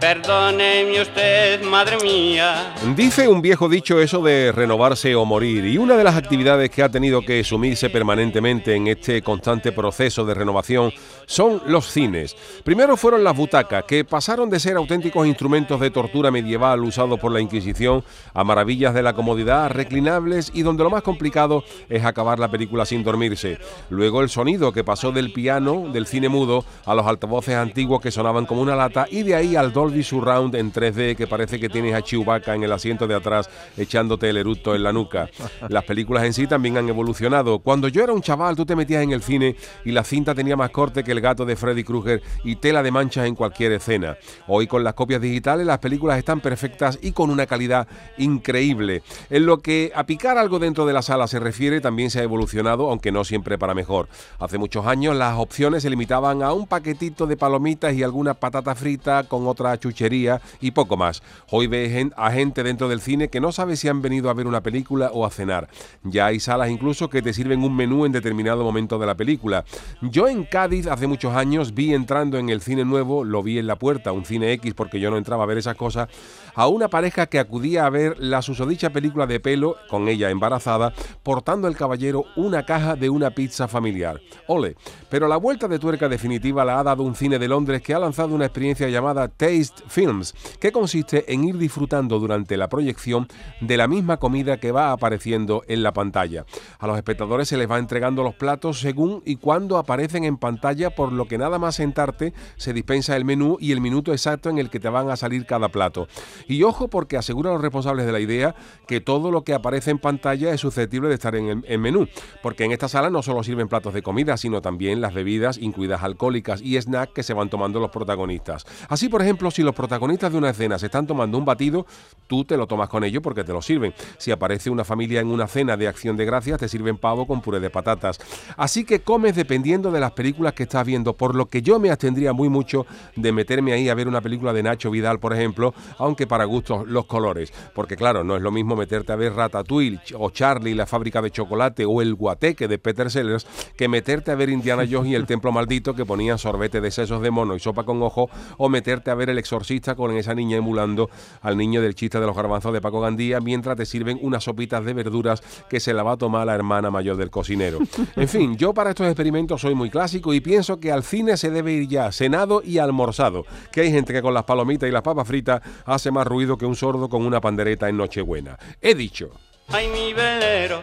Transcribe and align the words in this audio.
Perdóneme 0.00 1.00
usted, 1.00 1.62
madre 1.62 1.96
mía. 2.02 2.74
Dice 2.94 3.28
un 3.28 3.40
viejo 3.40 3.66
dicho 3.66 3.98
eso 3.98 4.22
de 4.22 4.52
renovarse 4.52 5.14
o 5.14 5.24
morir, 5.24 5.64
y 5.64 5.78
una 5.78 5.96
de 5.96 6.04
las 6.04 6.16
actividades 6.16 6.68
que 6.68 6.82
ha 6.82 6.90
tenido 6.90 7.22
que 7.22 7.42
sumirse 7.42 7.88
permanentemente 7.88 8.74
en 8.74 8.88
este 8.88 9.22
constante 9.22 9.72
proceso 9.72 10.26
de 10.26 10.34
renovación 10.34 10.92
son 11.24 11.62
los 11.66 11.90
cines. 11.90 12.36
Primero 12.62 12.98
fueron 12.98 13.24
las 13.24 13.34
butacas, 13.34 13.84
que 13.84 14.04
pasaron 14.04 14.50
de 14.50 14.60
ser 14.60 14.76
auténticos 14.76 15.26
instrumentos 15.26 15.80
de 15.80 15.90
tortura 15.90 16.30
medieval 16.30 16.84
usados 16.84 17.18
por 17.18 17.32
la 17.32 17.40
Inquisición 17.40 18.04
a 18.34 18.44
maravillas 18.44 18.92
de 18.92 19.02
la 19.02 19.14
comodidad, 19.14 19.70
reclinables 19.70 20.50
y 20.52 20.60
donde 20.60 20.84
lo 20.84 20.90
más 20.90 21.02
complicado 21.02 21.64
es 21.88 22.04
acabar 22.04 22.38
la 22.38 22.50
película 22.50 22.84
sin 22.84 23.02
dormirse. 23.02 23.58
Luego 23.88 24.20
el 24.20 24.28
sonido, 24.28 24.72
que 24.72 24.84
pasó 24.84 25.10
del 25.10 25.32
piano, 25.32 25.86
del 25.90 26.06
cine 26.06 26.28
mudo, 26.28 26.66
a 26.84 26.94
los 26.94 27.06
altavoces 27.06 27.54
antiguos 27.54 28.02
que 28.02 28.10
sonaban 28.10 28.44
como 28.44 28.60
una 28.60 28.76
lata, 28.76 29.06
y 29.10 29.22
de 29.22 29.34
ahí 29.34 29.56
al 29.56 29.72
Dolby 29.86 30.02
Surround 30.02 30.56
en 30.56 30.72
3D 30.72 31.14
que 31.14 31.28
parece 31.28 31.60
que 31.60 31.68
tienes 31.68 31.94
a 31.94 32.02
Chewbacca 32.02 32.56
en 32.56 32.64
el 32.64 32.72
asiento 32.72 33.06
de 33.06 33.14
atrás 33.14 33.48
echándote 33.76 34.28
el 34.28 34.36
eructo 34.36 34.74
en 34.74 34.82
la 34.82 34.92
nuca. 34.92 35.30
Las 35.68 35.84
películas 35.84 36.24
en 36.24 36.32
sí 36.32 36.48
también 36.48 36.76
han 36.76 36.88
evolucionado. 36.88 37.60
Cuando 37.60 37.86
yo 37.86 38.02
era 38.02 38.12
un 38.12 38.20
chaval, 38.20 38.56
tú 38.56 38.66
te 38.66 38.74
metías 38.74 39.04
en 39.04 39.12
el 39.12 39.22
cine 39.22 39.54
y 39.84 39.92
la 39.92 40.02
cinta 40.02 40.34
tenía 40.34 40.56
más 40.56 40.70
corte 40.70 41.04
que 41.04 41.12
el 41.12 41.20
gato 41.20 41.44
de 41.44 41.54
Freddy 41.54 41.84
Krueger 41.84 42.20
y 42.42 42.56
tela 42.56 42.82
de 42.82 42.90
manchas 42.90 43.26
en 43.26 43.36
cualquier 43.36 43.72
escena. 43.72 44.16
Hoy 44.48 44.66
con 44.66 44.82
las 44.82 44.94
copias 44.94 45.20
digitales 45.20 45.64
las 45.64 45.78
películas 45.78 46.18
están 46.18 46.40
perfectas 46.40 46.98
y 47.00 47.12
con 47.12 47.30
una 47.30 47.46
calidad 47.46 47.86
increíble. 48.18 49.04
En 49.30 49.46
lo 49.46 49.58
que 49.58 49.92
a 49.94 50.04
picar 50.04 50.36
algo 50.36 50.58
dentro 50.58 50.84
de 50.84 50.94
la 50.94 51.02
sala 51.02 51.28
se 51.28 51.38
refiere, 51.38 51.80
también 51.80 52.10
se 52.10 52.18
ha 52.18 52.24
evolucionado, 52.24 52.90
aunque 52.90 53.12
no 53.12 53.22
siempre 53.22 53.56
para 53.56 53.72
mejor. 53.72 54.08
Hace 54.40 54.58
muchos 54.58 54.84
años 54.84 55.14
las 55.14 55.38
opciones 55.38 55.84
se 55.84 55.90
limitaban 55.90 56.42
a 56.42 56.52
un 56.52 56.66
paquetito 56.66 57.28
de 57.28 57.36
palomitas 57.36 57.94
y 57.94 58.02
alguna 58.02 58.34
patata 58.34 58.74
frita 58.74 59.22
con 59.28 59.46
otra 59.46 59.75
chuchería 59.78 60.40
y 60.60 60.70
poco 60.72 60.96
más. 60.96 61.22
Hoy 61.50 61.66
ves 61.66 62.06
a 62.16 62.30
gente 62.30 62.62
dentro 62.62 62.88
del 62.88 63.00
cine 63.00 63.28
que 63.28 63.40
no 63.40 63.52
sabe 63.52 63.76
si 63.76 63.88
han 63.88 64.02
venido 64.02 64.30
a 64.30 64.34
ver 64.34 64.46
una 64.46 64.62
película 64.62 65.10
o 65.12 65.24
a 65.24 65.30
cenar. 65.30 65.68
Ya 66.02 66.26
hay 66.26 66.40
salas 66.40 66.70
incluso 66.70 67.08
que 67.08 67.22
te 67.22 67.32
sirven 67.32 67.62
un 67.62 67.74
menú 67.74 68.06
en 68.06 68.12
determinado 68.12 68.64
momento 68.64 68.98
de 68.98 69.06
la 69.06 69.14
película. 69.14 69.64
Yo 70.00 70.28
en 70.28 70.44
Cádiz 70.44 70.86
hace 70.86 71.06
muchos 71.06 71.34
años 71.34 71.74
vi 71.74 71.94
entrando 71.94 72.38
en 72.38 72.48
el 72.48 72.60
cine 72.60 72.84
nuevo, 72.84 73.24
lo 73.24 73.42
vi 73.42 73.58
en 73.58 73.66
la 73.66 73.76
puerta, 73.76 74.12
un 74.12 74.24
cine 74.24 74.52
X 74.52 74.74
porque 74.74 75.00
yo 75.00 75.10
no 75.10 75.16
entraba 75.16 75.44
a 75.44 75.46
ver 75.46 75.58
esas 75.58 75.76
cosas, 75.76 76.08
a 76.54 76.68
una 76.68 76.88
pareja 76.88 77.26
que 77.26 77.38
acudía 77.38 77.86
a 77.86 77.90
ver 77.90 78.16
la 78.18 78.42
susodicha 78.42 78.90
película 78.90 79.26
de 79.26 79.40
pelo, 79.40 79.76
con 79.88 80.08
ella 80.08 80.30
embarazada, 80.30 80.92
portando 81.22 81.68
el 81.68 81.76
caballero 81.76 82.24
una 82.36 82.64
caja 82.64 82.96
de 82.96 83.10
una 83.10 83.30
pizza 83.30 83.68
familiar. 83.68 84.20
Ole, 84.46 84.76
pero 85.10 85.28
la 85.28 85.36
vuelta 85.36 85.68
de 85.68 85.78
tuerca 85.78 86.08
definitiva 86.08 86.64
la 86.64 86.78
ha 86.78 86.82
dado 86.82 87.02
un 87.02 87.14
cine 87.14 87.38
de 87.38 87.48
Londres 87.48 87.82
que 87.82 87.94
ha 87.94 87.98
lanzado 87.98 88.34
una 88.34 88.46
experiencia 88.46 88.88
llamada 88.88 89.28
Taste 89.28 89.65
Films, 89.88 90.34
que 90.60 90.72
consiste 90.72 91.32
en 91.32 91.44
ir 91.44 91.58
disfrutando 91.58 92.18
durante 92.18 92.56
la 92.56 92.68
proyección 92.68 93.28
de 93.60 93.76
la 93.76 93.88
misma 93.88 94.18
comida 94.18 94.58
que 94.58 94.72
va 94.72 94.92
apareciendo 94.92 95.62
en 95.68 95.82
la 95.82 95.92
pantalla. 95.92 96.44
A 96.78 96.86
los 96.86 96.96
espectadores 96.96 97.48
se 97.48 97.56
les 97.56 97.70
va 97.70 97.78
entregando 97.78 98.22
los 98.22 98.34
platos 98.34 98.80
según 98.80 99.22
y 99.24 99.36
cuando 99.36 99.78
aparecen 99.78 100.24
en 100.24 100.36
pantalla, 100.36 100.90
por 100.90 101.12
lo 101.12 101.26
que 101.26 101.38
nada 101.38 101.58
más 101.58 101.76
sentarte 101.76 102.32
se 102.56 102.72
dispensa 102.72 103.16
el 103.16 103.24
menú 103.24 103.56
y 103.60 103.72
el 103.72 103.80
minuto 103.80 104.12
exacto 104.12 104.50
en 104.50 104.58
el 104.58 104.70
que 104.70 104.80
te 104.80 104.88
van 104.88 105.10
a 105.10 105.16
salir 105.16 105.46
cada 105.46 105.68
plato. 105.68 106.08
Y 106.48 106.62
ojo 106.62 106.88
porque 106.88 107.16
asegura 107.16 107.50
a 107.50 107.52
los 107.54 107.62
responsables 107.62 108.06
de 108.06 108.12
la 108.12 108.20
idea 108.20 108.54
que 108.86 109.00
todo 109.00 109.30
lo 109.30 109.44
que 109.44 109.54
aparece 109.54 109.90
en 109.90 109.98
pantalla 109.98 110.52
es 110.52 110.60
susceptible 110.60 111.08
de 111.08 111.14
estar 111.14 111.34
en 111.36 111.64
el 111.66 111.78
menú, 111.78 112.08
porque 112.42 112.64
en 112.64 112.72
esta 112.72 112.88
sala 112.88 113.10
no 113.10 113.22
solo 113.22 113.42
sirven 113.42 113.68
platos 113.68 113.94
de 113.94 114.02
comida, 114.02 114.36
sino 114.36 114.60
también 114.62 115.00
las 115.00 115.14
bebidas, 115.14 115.58
incluidas 115.58 116.02
alcohólicas 116.02 116.60
y 116.62 116.80
snacks 116.80 117.12
que 117.12 117.22
se 117.22 117.34
van 117.34 117.50
tomando 117.50 117.80
los 117.80 117.90
protagonistas. 117.90 118.64
Así, 118.88 119.08
por 119.08 119.22
ejemplo, 119.22 119.50
si 119.56 119.62
los 119.62 119.74
protagonistas 119.74 120.30
de 120.30 120.36
una 120.36 120.50
escena 120.50 120.78
se 120.78 120.86
están 120.86 121.06
tomando 121.06 121.38
un 121.38 121.46
batido, 121.46 121.86
tú 122.26 122.44
te 122.44 122.58
lo 122.58 122.66
tomas 122.66 122.90
con 122.90 123.04
ellos 123.04 123.22
porque 123.22 123.42
te 123.42 123.54
lo 123.54 123.62
sirven. 123.62 123.94
Si 124.18 124.30
aparece 124.30 124.68
una 124.68 124.84
familia 124.84 125.20
en 125.20 125.28
una 125.28 125.46
cena 125.46 125.78
de 125.78 125.88
acción 125.88 126.14
de 126.14 126.26
gracias, 126.26 126.60
te 126.60 126.68
sirven 126.68 126.98
pavo 126.98 127.26
con 127.26 127.40
puré 127.40 127.58
de 127.58 127.70
patatas. 127.70 128.18
Así 128.58 128.84
que 128.84 129.00
comes 129.00 129.34
dependiendo 129.34 129.90
de 129.90 129.98
las 129.98 130.12
películas 130.12 130.52
que 130.52 130.64
estás 130.64 130.84
viendo, 130.84 131.14
por 131.14 131.34
lo 131.34 131.46
que 131.46 131.62
yo 131.62 131.80
me 131.80 131.90
abstendría 131.90 132.34
muy 132.34 132.50
mucho 132.50 132.84
de 133.14 133.32
meterme 133.32 133.72
ahí 133.72 133.88
a 133.88 133.94
ver 133.94 134.08
una 134.08 134.20
película 134.20 134.52
de 134.52 134.62
Nacho 134.62 134.90
Vidal, 134.90 135.20
por 135.20 135.32
ejemplo, 135.32 135.72
aunque 135.96 136.26
para 136.26 136.44
gustos 136.44 136.86
los 136.86 137.06
colores. 137.06 137.50
Porque 137.74 137.96
claro, 137.96 138.22
no 138.24 138.36
es 138.36 138.42
lo 138.42 138.50
mismo 138.50 138.76
meterte 138.76 139.12
a 139.12 139.16
ver 139.16 139.32
Ratatouille 139.32 140.00
o 140.18 140.28
Charlie, 140.28 140.74
la 140.74 140.84
fábrica 140.84 141.22
de 141.22 141.30
chocolate 141.30 141.86
o 141.86 142.02
El 142.02 142.14
Guateque 142.14 142.68
de 142.68 142.76
Peter 142.76 143.10
Sellers 143.10 143.46
que 143.74 143.88
meterte 143.88 144.32
a 144.32 144.34
ver 144.34 144.50
Indiana 144.50 144.84
Jones 144.88 145.12
y 145.12 145.14
el 145.14 145.24
templo 145.24 145.50
maldito 145.50 145.94
que 145.94 146.04
ponían 146.04 146.36
sorbete 146.36 146.82
de 146.82 146.90
sesos 146.90 147.22
de 147.22 147.30
mono 147.30 147.56
y 147.56 147.60
sopa 147.60 147.84
con 147.84 148.02
ojo 148.02 148.28
o 148.58 148.68
meterte 148.68 149.10
a 149.10 149.14
ver 149.14 149.30
El 149.30 149.38
exorcista 149.46 149.94
con 149.94 150.16
esa 150.16 150.34
niña 150.34 150.56
emulando 150.56 151.08
al 151.40 151.56
niño 151.56 151.80
del 151.80 151.94
chiste 151.94 152.18
de 152.20 152.26
los 152.26 152.36
garbanzos 152.36 152.72
de 152.72 152.80
Paco 152.80 153.00
Gandía 153.00 153.40
mientras 153.40 153.76
te 153.76 153.86
sirven 153.86 154.18
unas 154.20 154.44
sopitas 154.44 154.84
de 154.84 154.92
verduras 154.92 155.42
que 155.70 155.80
se 155.80 155.94
la 155.94 156.02
va 156.02 156.12
a 156.12 156.16
tomar 156.16 156.46
la 156.46 156.54
hermana 156.54 156.90
mayor 156.90 157.16
del 157.16 157.30
cocinero. 157.30 157.78
En 158.16 158.28
fin, 158.28 158.56
yo 158.56 158.72
para 158.72 158.90
estos 158.90 159.06
experimentos 159.06 159.60
soy 159.60 159.74
muy 159.74 159.90
clásico 159.90 160.32
y 160.32 160.40
pienso 160.40 160.80
que 160.80 160.90
al 160.90 161.02
cine 161.02 161.36
se 161.36 161.50
debe 161.50 161.72
ir 161.72 161.88
ya 161.88 162.10
cenado 162.12 162.62
y 162.64 162.78
almorzado, 162.78 163.44
que 163.70 163.82
hay 163.82 163.92
gente 163.92 164.12
que 164.12 164.22
con 164.22 164.34
las 164.34 164.44
palomitas 164.44 164.88
y 164.88 164.92
las 164.92 165.02
papas 165.02 165.28
fritas 165.28 165.60
hace 165.84 166.10
más 166.10 166.26
ruido 166.26 166.56
que 166.56 166.66
un 166.66 166.74
sordo 166.74 167.08
con 167.08 167.24
una 167.24 167.40
pandereta 167.40 167.88
en 167.88 167.98
Nochebuena. 167.98 168.58
He 168.80 168.94
dicho. 168.94 169.30
Ay, 169.68 169.88
mi 169.88 170.12
velero, 170.12 170.82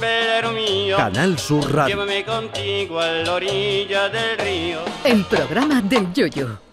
velero 0.00 0.52
mío. 0.52 0.96
Canal 0.96 1.38
Sur 1.38 1.72
Radio. 1.72 1.96
Llévame 1.96 2.24
contigo 2.24 3.00
a 3.00 3.08
la 3.08 3.34
orilla 3.34 4.08
del 4.08 4.38
río. 4.38 4.80
El 5.04 5.24
programa 5.24 5.80
del 5.80 6.12
Yoyo. 6.12 6.63